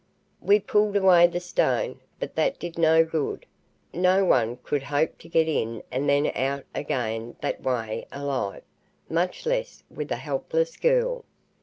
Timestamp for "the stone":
1.27-1.99